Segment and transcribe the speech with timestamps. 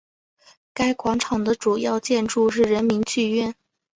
[0.73, 3.53] 该广场的主要建筑是人民剧院。